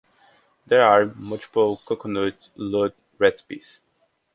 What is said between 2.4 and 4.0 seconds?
laddu recipes.